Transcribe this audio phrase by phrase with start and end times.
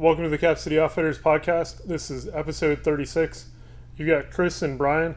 [0.00, 1.84] welcome to the Cap City Outfitters podcast.
[1.84, 3.50] This is episode 36.
[3.98, 5.14] You got Chris and Brian.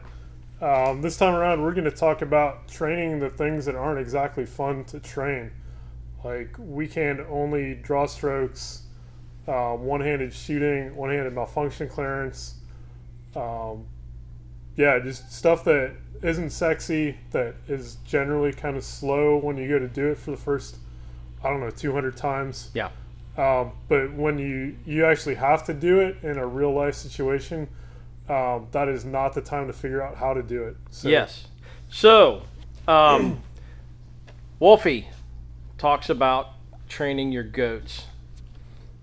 [0.60, 4.44] Um, this time around, we're going to talk about training the things that aren't exactly
[4.44, 5.52] fun to train,
[6.22, 8.82] like weekend only draw strokes,
[9.48, 12.56] uh, one handed shooting, one handed malfunction clearance.
[13.34, 13.86] Um,
[14.76, 19.78] yeah, just stuff that isn't sexy, that is generally kind of slow when you go
[19.78, 20.76] to do it for the first,
[21.42, 22.70] I don't know, 200 times.
[22.74, 22.90] Yeah.
[23.36, 27.68] Um, but when you you actually have to do it in a real life situation,
[28.28, 30.76] um, that is not the time to figure out how to do it.
[30.90, 31.48] So, Yes.
[31.90, 32.42] So,
[32.88, 33.42] um,
[34.58, 35.08] Wolfie
[35.78, 36.52] talks about
[36.88, 38.06] training your goats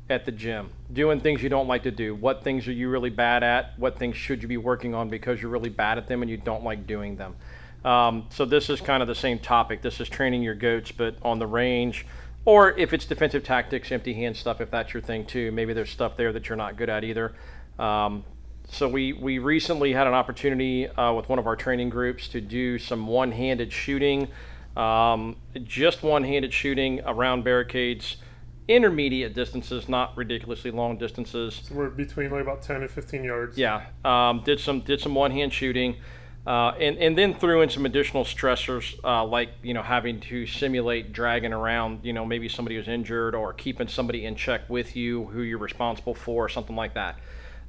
[0.09, 2.15] at the gym, doing things you don't like to do.
[2.15, 3.77] What things are you really bad at?
[3.77, 6.37] What things should you be working on because you're really bad at them and you
[6.37, 7.35] don't like doing them?
[7.83, 9.81] Um, so, this is kind of the same topic.
[9.81, 12.05] This is training your goats, but on the range.
[12.43, 15.91] Or if it's defensive tactics, empty hand stuff, if that's your thing too, maybe there's
[15.91, 17.33] stuff there that you're not good at either.
[17.77, 18.23] Um,
[18.69, 22.41] so we, we recently had an opportunity uh, with one of our training groups to
[22.41, 24.29] do some one-handed shooting,
[24.77, 28.17] um, just one-handed shooting around barricades,
[28.67, 31.69] intermediate distances, not ridiculously long distances.
[31.71, 33.57] we're between like about 10 and 15 yards.
[33.57, 35.97] Yeah, um, did some did some one-hand shooting,
[36.45, 40.47] uh, and and then threw in some additional stressors uh, like you know having to
[40.47, 44.95] simulate dragging around you know maybe somebody who's injured or keeping somebody in check with
[44.95, 47.17] you who you're responsible for, or something like that.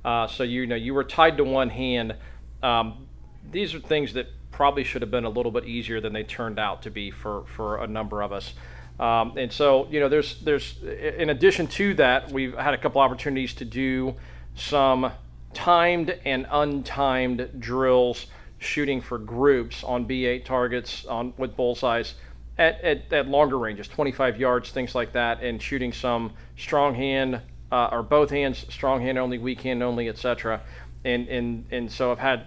[0.05, 2.15] Uh, so you know you were tied to one hand.
[2.63, 3.07] Um,
[3.51, 6.59] these are things that probably should have been a little bit easier than they turned
[6.59, 8.55] out to be for for a number of us.
[8.99, 13.03] Um, and so you know there's there's in addition to that we've had a couple
[13.03, 14.15] opportunities to do
[14.55, 15.13] some
[15.53, 18.27] timed and untimed drills
[18.63, 22.15] shooting for groups on B8 targets on with bullseyes
[22.59, 27.41] at, at, at longer ranges, 25 yards, things like that, and shooting some strong hand
[27.71, 30.61] uh, or both hands, strong hand only, weak hand only, etc.
[31.05, 32.47] And and and so I've had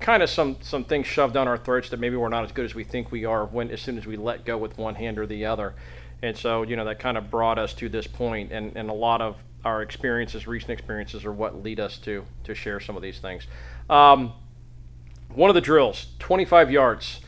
[0.00, 2.64] kind of some some things shoved down our throats that maybe we're not as good
[2.64, 5.18] as we think we are when as soon as we let go with one hand
[5.18, 5.74] or the other.
[6.20, 8.94] And so you know that kind of brought us to this point, and and a
[8.94, 13.02] lot of our experiences, recent experiences, are what lead us to to share some of
[13.02, 13.46] these things.
[13.88, 14.32] Um,
[15.38, 17.20] one of the drills, 25 yards,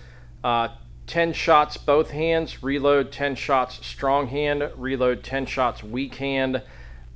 [0.43, 0.67] uh,
[1.07, 6.61] 10 shots both hands, reload 10 shots strong hand, reload 10 shots weak hand,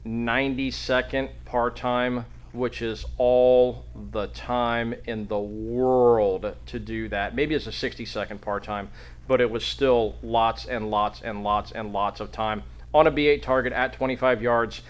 [0.05, 7.35] 90 second par time, which is all the time in the world to do that.
[7.35, 8.89] Maybe it's a 60 second par time,
[9.27, 12.63] but it was still lots and lots and lots and lots of time
[12.95, 14.83] on a B8 target at 25 yards.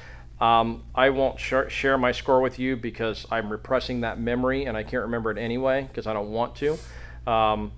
[0.44, 4.77] Um, I won't sh- share my score with you because I'm repressing that memory and
[4.77, 6.78] I can't remember it anyway because I don't want to.
[7.27, 7.72] Um,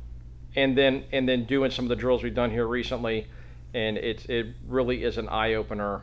[0.57, 3.29] and then and then doing some of the drills we've done here recently,
[3.73, 6.03] and it it really is an eye opener.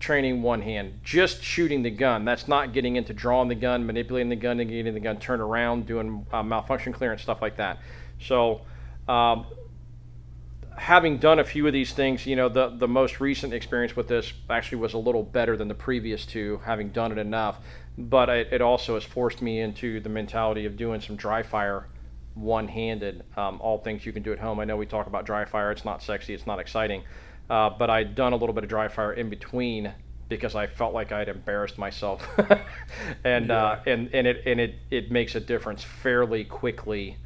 [0.00, 2.24] Training one hand, just shooting the gun.
[2.24, 5.42] That's not getting into drawing the gun, manipulating the gun, and getting the gun turned
[5.42, 7.80] around, doing uh, malfunction clearance stuff like that.
[8.18, 8.62] So.
[9.08, 9.46] Um,
[10.76, 14.08] having done a few of these things, you know, the the most recent experience with
[14.08, 17.58] this actually was a little better than the previous two, having done it enough.
[17.96, 21.86] But it, it also has forced me into the mentality of doing some dry fire
[22.34, 23.22] one-handed.
[23.36, 24.58] Um, all things you can do at home.
[24.58, 27.02] I know we talk about dry fire; it's not sexy, it's not exciting.
[27.48, 29.92] Uh, but I'd done a little bit of dry fire in between
[30.28, 32.26] because I felt like I'd embarrassed myself,
[33.24, 33.64] and Yeah.
[33.64, 37.18] uh, and and it and it it makes a difference fairly quickly.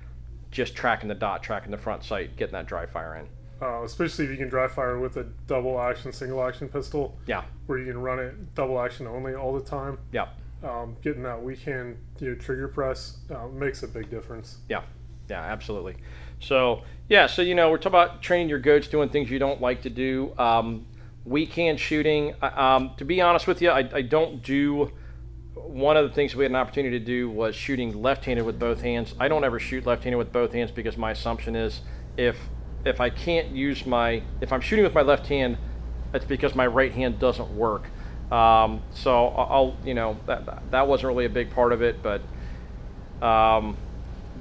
[0.50, 3.28] Just tracking the dot, tracking the front sight, getting that dry fire in.
[3.60, 7.42] Uh, especially if you can dry fire with a double action, single action pistol, Yeah,
[7.66, 9.98] where you can run it double action only all the time.
[10.12, 10.28] yeah.
[10.62, 14.58] Um, getting that weak hand you know, trigger press uh, makes a big difference.
[14.69, 14.82] Yeah,
[15.28, 15.96] yeah, absolutely.
[16.41, 19.60] So yeah, so you know we're talking about training your goats, doing things you don't
[19.60, 20.32] like to do.
[20.38, 20.86] Um,
[21.25, 22.34] weak hand shooting.
[22.42, 24.90] uh, Um, to be honest with you, I, I don't do.
[25.54, 28.80] One of the things we had an opportunity to do was shooting left-handed with both
[28.80, 29.14] hands.
[29.20, 31.82] I don't ever shoot left-handed with both hands because my assumption is
[32.16, 32.36] if
[32.88, 35.56] if I can't use my if I'm shooting with my left hand,
[36.15, 37.84] it's because my right hand doesn't work.
[38.32, 42.20] Um, so I'll you know that that wasn't really a big part of it, but
[43.26, 43.76] um,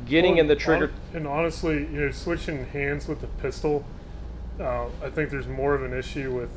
[0.05, 0.87] getting Well, in the trigger.
[0.87, 3.85] hon- and honestly, you know, switching hands with the pistol,
[4.59, 6.49] uh, I think there's more of an issue with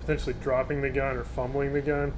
[0.00, 2.12] potentially dropping the gun or fumbling the gun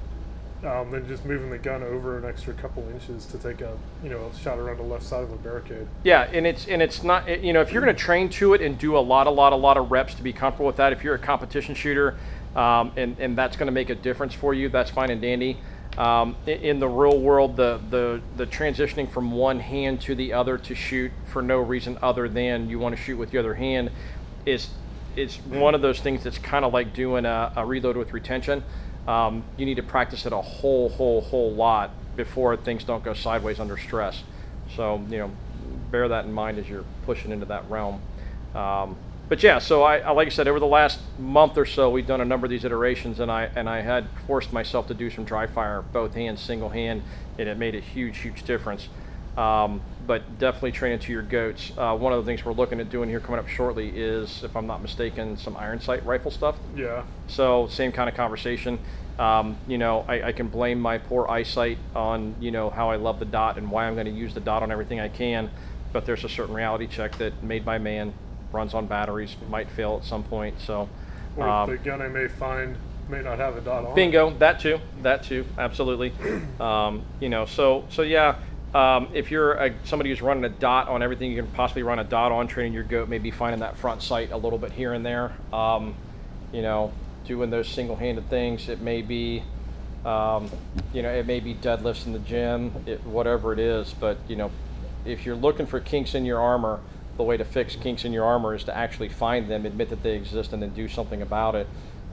[0.67, 4.11] um, than just moving the gun over an extra couple inches to take a you
[4.11, 5.87] know a shot around the left side of a barricade.
[6.03, 8.61] Yeah, and it's and it's not you know if you're going to train to it
[8.61, 10.93] and do a lot, a lot, a lot of reps to be comfortable with that.
[10.93, 12.17] If you're a competition shooter,
[12.57, 15.59] um, and and that's going to make a difference for you, that's fine and dandy.
[15.97, 20.59] Um, in the real world, the, the the transitioning from one hand to the other
[20.59, 23.91] to shoot for no reason other than you want to shoot with the other hand
[24.45, 24.69] is
[25.17, 28.63] is one of those things that's kind of like doing a, a reload with retention.
[29.07, 33.15] Um, you need to practice it a whole, whole, whole lot before things don't go
[33.15, 34.23] sideways under stress.
[34.75, 35.31] So, you know,
[35.91, 38.01] bear that in mind as you're pushing into that realm.
[38.55, 38.97] Um,
[39.29, 42.21] but yeah, so I, like I said, over the last month or so, we've done
[42.21, 45.25] a number of these iterations, and I and I had forced myself to do some
[45.25, 47.03] dry fire, both hands, single hand,
[47.37, 48.89] and it made a huge, huge difference.
[49.37, 51.73] Um, but definitely training to your goats.
[51.77, 54.57] Uh, one of the things we're looking at doing here coming up shortly is, if
[54.57, 56.57] I'm not mistaken, some iron sight rifle stuff.
[56.77, 57.05] Yeah.
[57.27, 58.79] So same kind of conversation.
[59.19, 62.97] Um, you know, I, I, can blame my poor eyesight on you know how I
[62.97, 65.51] love the dot and why I'm going to use the dot on everything I can.
[65.93, 68.13] But there's a certain reality check that made by man
[68.53, 70.61] runs on batteries might fail at some point.
[70.61, 70.89] So.
[71.39, 72.77] Or um, the gun I may find
[73.09, 73.95] may not have a dot on.
[73.95, 76.13] Bingo, that too, that too, absolutely.
[76.61, 78.37] Um, you know, so so yeah,
[78.77, 81.99] um, if you're a, somebody who's running a dot on everything you can possibly run
[81.99, 84.93] a dot on, training your goat, maybe finding that front sight a little bit here
[84.93, 85.33] and there.
[85.51, 85.95] Um,
[86.53, 86.93] you know,
[87.25, 88.69] doing those single-handed things.
[88.69, 89.43] It may be,
[90.05, 90.51] um,
[90.93, 93.95] you know, it may be deadlifts in the gym, it, whatever it is.
[93.99, 94.51] But you know,
[95.07, 96.81] if you're looking for kinks in your armor,
[97.17, 100.03] the way to fix kinks in your armor is to actually find them, admit that
[100.03, 101.67] they exist, and then do something about it.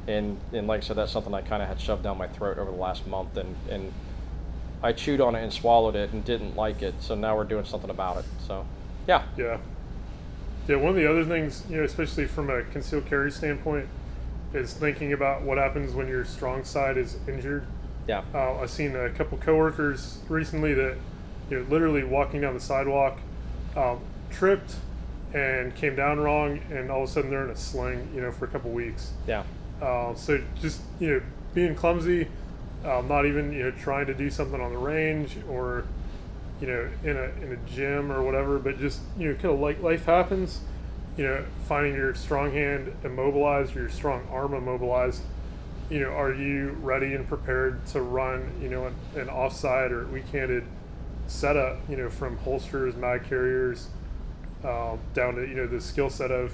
[0.07, 2.57] And, and like I said, that's something I kind of had shoved down my throat
[2.57, 3.91] over the last month, and, and
[4.83, 6.95] I chewed on it and swallowed it and didn't like it.
[6.99, 8.25] So now we're doing something about it.
[8.45, 8.65] So,
[9.07, 9.23] yeah.
[9.37, 9.57] Yeah.
[10.67, 10.75] Yeah.
[10.75, 13.87] One of the other things, you know, especially from a concealed carry standpoint,
[14.53, 17.65] is thinking about what happens when your strong side is injured.
[18.07, 18.23] Yeah.
[18.33, 20.97] Uh, I've seen a couple coworkers recently that,
[21.49, 23.19] you know, literally walking down the sidewalk,
[23.77, 24.75] um, tripped
[25.33, 28.31] and came down wrong, and all of a sudden they're in a sling, you know,
[28.31, 29.13] for a couple weeks.
[29.25, 29.43] Yeah.
[29.81, 31.21] Uh, so just you know,
[31.53, 32.27] being clumsy
[32.85, 35.85] um, not even you know trying to do something on the range or
[36.61, 39.59] you know in a in a gym or whatever, but just you know kind of
[39.59, 40.61] like life happens.
[41.17, 45.21] You know, finding your strong hand immobilized or your strong arm immobilized.
[45.89, 48.51] You know, are you ready and prepared to run?
[48.61, 50.63] You know, an, an offside or weak-handed
[51.27, 51.77] setup.
[51.87, 53.89] You know, from holsters, mag carriers,
[54.63, 56.53] um, down to you know the skill set of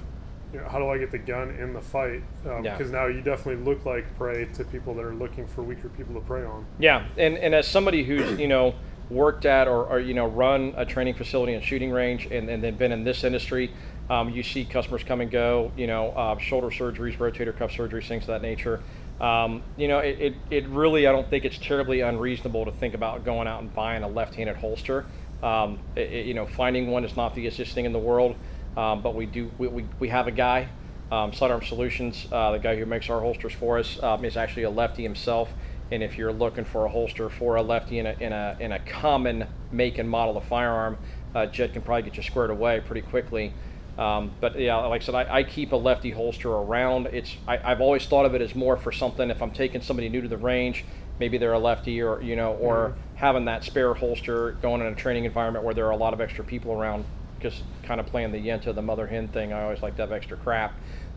[0.53, 2.23] you know, how do I get the gun in the fight?
[2.43, 2.77] Because um, yeah.
[2.91, 6.21] now you definitely look like prey to people that are looking for weaker people to
[6.21, 6.65] prey on.
[6.79, 8.73] Yeah, and and as somebody who's you know
[9.09, 12.63] worked at or, or you know run a training facility and shooting range and, and
[12.63, 13.71] then been in this industry,
[14.09, 15.71] um, you see customers come and go.
[15.77, 18.81] You know, uh, shoulder surgeries, rotator cuff surgeries, things of that nature.
[19.21, 22.93] Um, you know, it, it, it, really, I don't think it's terribly unreasonable to think
[22.93, 25.05] about going out and buying a left-handed holster.
[25.43, 28.35] Um, it, you know, finding one is not the easiest thing in the world.
[28.77, 30.69] Um, but we do we, we, we have a guy,
[31.11, 34.63] um, Sidearm Solutions, uh, the guy who makes our holsters for us, um, is actually
[34.63, 35.49] a lefty himself.
[35.91, 38.71] And if you're looking for a holster for a lefty in a, in a, in
[38.71, 40.97] a common make and model of firearm,
[41.33, 43.53] uh, Jed can probably get you squared away pretty quickly.
[43.97, 47.07] Um, but yeah, like I said, I, I, keep a lefty holster around.
[47.07, 50.07] It's I, have always thought of it as more for something if I'm taking somebody
[50.07, 50.85] new to the range,
[51.19, 53.17] maybe they're a lefty or you know, or mm-hmm.
[53.17, 56.21] having that spare holster going in a training environment where there are a lot of
[56.21, 57.03] extra people around
[57.39, 59.53] just kind of playing the yenta, the mother hen thing.
[59.53, 60.73] I always like to have extra crap.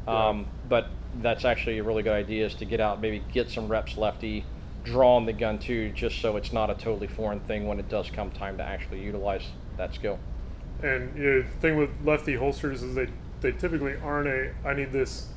[0.07, 0.45] Um, yeah.
[0.69, 0.87] But
[1.21, 4.45] that's actually a really good idea is to get out, maybe get some reps lefty,
[4.85, 7.89] draw on the gun too, just so it's not a totally foreign thing when it
[7.89, 9.43] does come time to actually utilize
[9.77, 10.19] that skill.
[10.83, 13.09] And you know, the thing with lefty holsters is they
[13.41, 15.29] they typically aren't a I need this,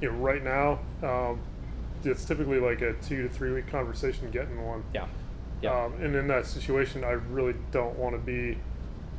[0.00, 0.80] you know, right now.
[1.02, 1.40] Um,
[2.02, 4.82] it's typically like a two to three week conversation getting one.
[4.94, 5.06] Yeah.
[5.62, 5.84] Yeah.
[5.84, 8.56] Um, and in that situation, I really don't want to be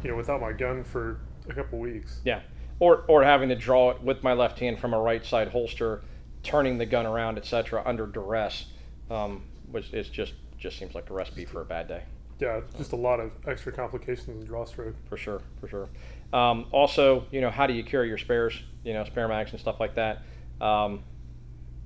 [0.04, 2.20] you know, without my gun for a couple weeks.
[2.24, 2.42] Yeah,
[2.80, 6.02] or or having to draw it with my left hand from a right side holster,
[6.44, 8.66] turning the gun around, etc., under duress,
[9.10, 12.04] um, which is just just seems like a recipe for a bad day.
[12.40, 14.96] Yeah, just a lot of extra complications in draw stroke.
[15.08, 15.90] For sure, for sure.
[16.34, 18.60] Um, also, you know, how do you carry your spares?
[18.84, 20.24] You know, spare mags and stuff like that.
[20.60, 21.04] Um,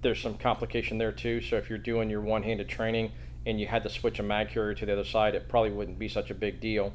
[0.01, 1.41] there's some complication there too.
[1.41, 3.12] So if you're doing your one-handed training
[3.45, 6.00] and you had to switch a mag carrier to the other side, it probably wouldn't
[6.00, 6.93] be such a big deal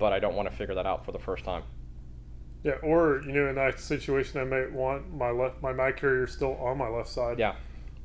[0.00, 1.62] but I don't want to figure that out for the first time.
[2.64, 6.26] Yeah, or you know, in that situation, I might want my left my mag carrier
[6.26, 7.38] still on my left side.
[7.38, 7.54] Yeah,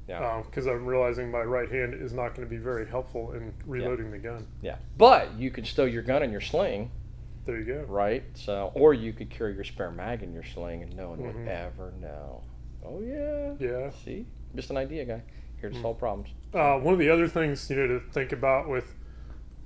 [0.07, 0.43] yeah.
[0.45, 3.53] Because um, I'm realizing my right hand is not going to be very helpful in
[3.65, 4.11] reloading yeah.
[4.11, 4.47] the gun.
[4.61, 6.91] Yeah, but you can stow your gun in your sling.
[7.45, 7.85] There you go.
[7.87, 8.23] Right.
[8.33, 11.39] So, or you could carry your spare mag in your sling, and no one mm-hmm.
[11.39, 12.41] would ever know.
[12.85, 13.53] Oh yeah.
[13.59, 13.89] Yeah.
[14.03, 14.25] See,
[14.55, 15.21] just an idea, guy.
[15.59, 15.83] Here to mm-hmm.
[15.83, 16.29] solve problems.
[16.53, 18.93] Uh, one of the other things you know to think about with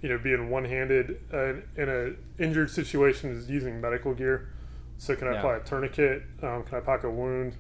[0.02, 4.50] you know, being one-handed uh, in a injured situation is using medical gear.
[4.98, 5.38] So can I yeah.
[5.40, 6.24] apply a tourniquet?
[6.42, 7.56] Um, can I pack a wound?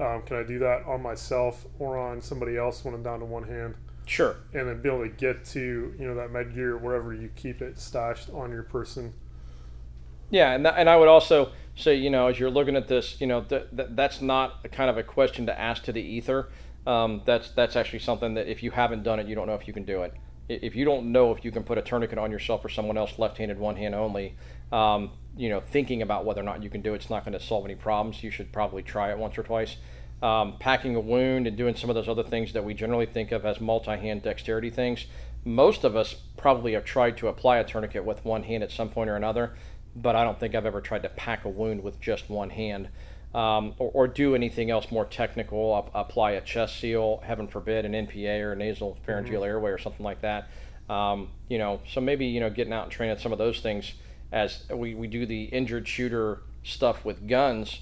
[0.00, 3.24] Um, can I do that on myself or on somebody else when I'm down to
[3.24, 3.76] one hand?
[4.06, 4.36] Sure.
[4.52, 7.62] And then be able to get to you know that med gear wherever you keep
[7.62, 9.14] it stashed on your person.
[10.30, 13.20] Yeah, and that, and I would also say you know as you're looking at this,
[13.20, 16.02] you know th- th- that's not a kind of a question to ask to the
[16.02, 16.50] ether.
[16.86, 19.66] Um, that's that's actually something that if you haven't done it, you don't know if
[19.66, 20.12] you can do it.
[20.48, 23.18] If you don't know if you can put a tourniquet on yourself or someone else,
[23.18, 24.36] left-handed, one hand only,
[24.72, 27.38] um, you know, thinking about whether or not you can do it, it's not going
[27.38, 28.22] to solve any problems.
[28.22, 29.76] You should probably try it once or twice.
[30.22, 33.32] Um, packing a wound and doing some of those other things that we generally think
[33.32, 35.06] of as multi-hand dexterity things.
[35.44, 38.88] Most of us probably have tried to apply a tourniquet with one hand at some
[38.88, 39.54] point or another,
[39.96, 42.88] but I don't think I've ever tried to pack a wound with just one hand
[43.34, 47.92] um, or, or, do anything else more technical, apply a chest seal, heaven forbid, an
[47.92, 49.48] NPA or a nasal pharyngeal mm-hmm.
[49.50, 50.48] airway or something like that.
[50.88, 53.94] Um, you know, so maybe you know getting out and training some of those things
[54.30, 57.80] as we, we do the injured shooter stuff with guns.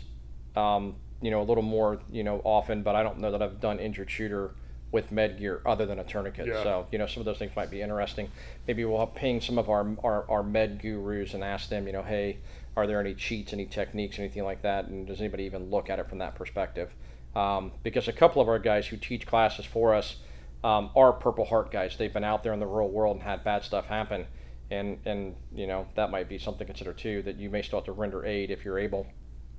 [0.57, 3.61] Um, you know, a little more you know often, but I don't know that I've
[3.61, 4.55] done injured shooter
[4.93, 6.47] with med gear other than a tourniquet.
[6.47, 6.63] Yeah.
[6.63, 8.31] So, you know, some of those things might be interesting.
[8.69, 12.03] Maybe we'll ping some of our, our, our med gurus and ask them, you know,
[12.03, 12.39] hey,
[12.77, 14.87] are there any cheats, any techniques, anything like that?
[14.87, 16.91] And does anybody even look at it from that perspective?
[17.35, 20.17] Um, because a couple of our guys who teach classes for us
[20.63, 21.97] um, are Purple Heart guys.
[21.97, 24.27] They've been out there in the real world and had bad stuff happen.
[24.71, 27.81] And, and you know that might be something to consider too that you may still
[27.81, 29.07] have to render aid if you're able.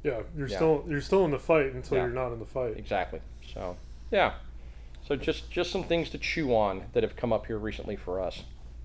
[0.04, 0.56] Yeah, you're yeah.
[0.56, 2.06] still you're still in the fight until yeah.
[2.06, 2.78] you're not in the fight.
[2.78, 3.22] Exactly.
[3.54, 3.78] So
[4.10, 4.34] yeah,
[5.08, 8.22] so just just some things to chew on that have come up here recently for
[8.22, 8.44] us.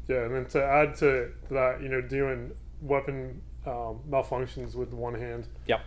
[0.09, 5.15] Yeah, and then to add to that, you know, doing weapon um, malfunctions with one
[5.15, 5.47] hand.
[5.67, 5.81] Yep.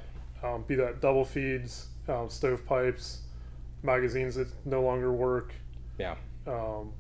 [0.43, 3.21] Um, be that double feeds, um, stovepipes,
[3.83, 5.53] magazines that no longer work.
[5.97, 6.15] Yeah.
[6.47, 6.93] Um,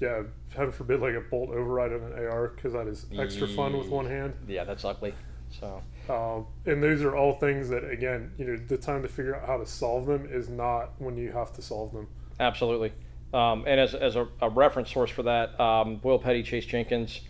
[0.00, 0.22] yeah,
[0.54, 3.88] heaven forbid, like a bolt override on an AR because that is extra fun with
[3.88, 4.34] one hand.
[4.48, 5.14] Yeah, that's ugly.
[5.50, 5.82] So.
[6.08, 9.46] Um, and those are all things that, again, you know, the time to figure out
[9.46, 12.08] how to solve them is not when you have to solve them.
[12.40, 12.92] Absolutely.
[13.32, 17.20] Um, and as, as a, a, reference source for that, um, Will Petty, Chase Jenkins,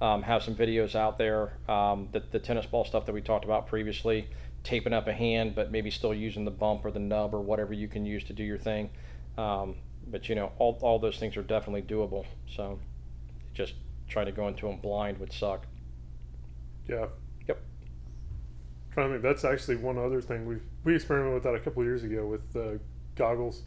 [0.00, 1.58] um, have some videos out there.
[1.68, 4.28] Um, the, the tennis ball stuff that we talked about previously,
[4.64, 7.74] taping up a hand, but maybe still using the bump or the nub or whatever
[7.74, 8.88] you can use to do your thing.
[9.36, 9.74] Um,
[10.06, 12.24] but you know, all, all those things are definitely doable.
[12.48, 12.78] So
[13.52, 13.74] just
[14.08, 15.66] trying to go into them blind would suck.
[16.88, 17.06] Yeah.
[17.46, 17.60] Yep.
[18.92, 21.82] trying to think, that's actually one other thing we we experimented with that a couple
[21.84, 22.78] years ago with uh,
[23.14, 23.62] goggles.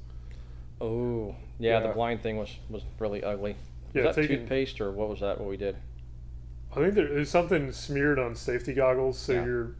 [0.82, 3.56] Oh, yeah, yeah, the blind thing was was really ugly.
[3.94, 5.39] Was yeah, that taking, toothpaste or what was that?
[5.39, 5.75] What we did?
[6.72, 9.46] I think there's something smeared on safety goggles, so yeah.
[9.46, 9.75] your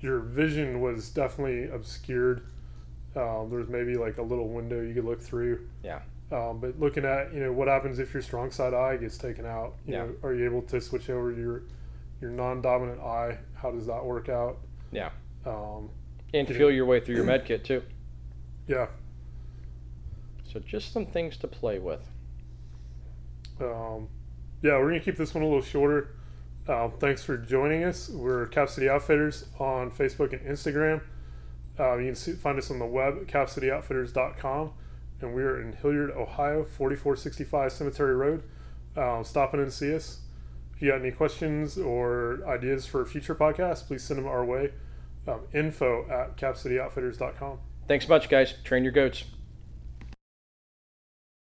[0.00, 2.42] your vision was definitely obscured.
[3.16, 5.66] Um, there was maybe like a little window you could look through.
[5.82, 6.00] Yeah.
[6.30, 9.46] Um, but looking at you know what happens if your strong side eye gets taken
[9.46, 10.04] out, you yeah.
[10.04, 11.62] know, are you able to switch over your
[12.20, 13.38] your non-dominant eye?
[13.54, 14.58] How does that work out?
[14.92, 15.10] Yeah.
[15.46, 15.90] Um,
[16.34, 16.68] and feel know.
[16.68, 17.82] your way through your med kit too.
[18.66, 18.86] Yeah.
[20.52, 22.08] So just some things to play with.
[23.60, 24.08] Um,
[24.62, 26.14] yeah, we're gonna keep this one a little shorter.
[26.66, 28.08] Uh, thanks for joining us.
[28.08, 31.02] We're Cap City Outfitters on Facebook and Instagram.
[31.78, 34.72] Uh, you can see, find us on the web at capcityoutfitters.com.
[35.20, 38.42] And we're in Hilliard, Ohio, 4465 Cemetery Road.
[38.96, 40.20] Uh, stop in and see us.
[40.74, 44.72] If you got any questions or ideas for future podcasts, please send them our way.
[45.26, 47.58] Um, info at capcityoutfitters.com.
[47.88, 48.54] Thanks much, guys.
[48.64, 49.24] Train your goats.